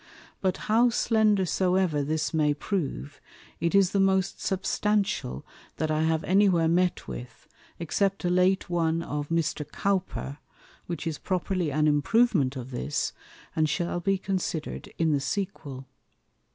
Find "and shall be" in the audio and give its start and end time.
13.55-14.17